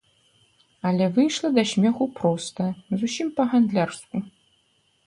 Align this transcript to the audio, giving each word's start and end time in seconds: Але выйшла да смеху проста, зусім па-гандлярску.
Але 0.91 1.05
выйшла 1.17 1.47
да 1.57 1.63
смеху 1.73 2.09
проста, 2.19 2.63
зусім 3.03 3.27
па-гандлярску. 3.39 4.15